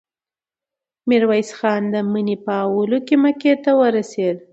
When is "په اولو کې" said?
2.45-3.15